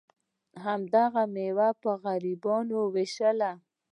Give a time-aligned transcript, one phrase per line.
[0.65, 3.51] هغه میوه په غریبانو ویشله.